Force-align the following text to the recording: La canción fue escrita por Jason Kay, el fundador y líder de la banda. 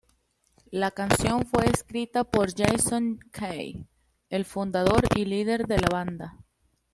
La 0.71 0.89
canción 0.89 1.45
fue 1.45 1.63
escrita 1.67 2.23
por 2.23 2.55
Jason 2.55 3.19
Kay, 3.29 3.85
el 4.31 4.45
fundador 4.45 5.03
y 5.15 5.25
líder 5.25 5.67
de 5.67 5.77
la 5.77 5.89
banda. 5.91 6.39